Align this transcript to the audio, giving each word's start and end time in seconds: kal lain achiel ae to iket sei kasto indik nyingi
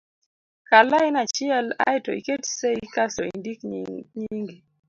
kal 0.67 0.85
lain 0.91 1.15
achiel 1.23 1.67
ae 1.89 1.97
to 2.05 2.11
iket 2.19 2.43
sei 2.57 2.79
kasto 2.95 3.21
indik 3.33 3.59
nyingi 4.19 4.55